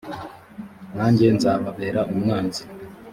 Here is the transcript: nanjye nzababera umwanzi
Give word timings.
nanjye 0.95 1.25
nzababera 1.37 2.01
umwanzi 2.13 2.63